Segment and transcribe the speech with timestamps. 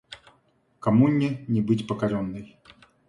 [0.79, 2.57] Коммуне не быть покоренной.